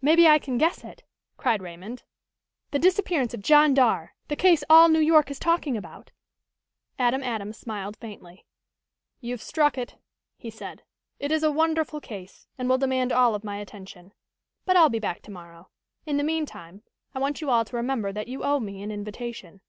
"Maybe 0.00 0.26
I 0.26 0.38
can 0.38 0.56
guess 0.56 0.82
it!" 0.82 1.04
cried 1.36 1.60
Raymond. 1.60 2.02
"The 2.70 2.78
disappearance 2.78 3.34
of 3.34 3.42
John 3.42 3.74
Darr 3.74 4.14
the 4.28 4.34
case 4.34 4.64
all 4.70 4.88
New 4.88 4.98
York 4.98 5.30
is 5.30 5.38
talking 5.38 5.76
about?" 5.76 6.10
Adam 6.98 7.22
Adams 7.22 7.58
smiled 7.58 7.94
faintly. 7.98 8.46
"You've 9.20 9.42
struck 9.42 9.76
it," 9.76 9.96
he 10.38 10.48
said. 10.48 10.84
"It 11.18 11.30
is 11.30 11.42
a 11.42 11.50
wonderful 11.52 12.00
case, 12.00 12.46
and 12.56 12.66
will 12.66 12.78
demand 12.78 13.12
all 13.12 13.34
of 13.34 13.44
my 13.44 13.58
attention. 13.58 14.14
But 14.64 14.78
I'll 14.78 14.88
be 14.88 14.98
back 15.00 15.20
tomorrow. 15.20 15.68
In 16.06 16.16
the 16.16 16.24
meantime, 16.24 16.82
I 17.14 17.18
want 17.18 17.42
you 17.42 17.50
all 17.50 17.66
to 17.66 17.76
remember 17.76 18.10
that 18.10 18.26
you 18.26 18.42
owe 18.44 18.60
me 18.60 18.80
an 18.80 18.90
invitation." 18.90 19.60